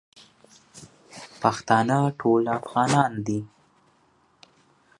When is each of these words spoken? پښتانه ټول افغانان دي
پښتانه 1.41 1.97
ټول 2.19 2.43
افغانان 2.59 3.11
دي 3.27 3.39